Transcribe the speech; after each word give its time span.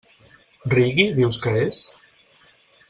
Reggae, 0.75 1.07
dius 1.19 1.39
que 1.45 1.55
és? 1.67 1.85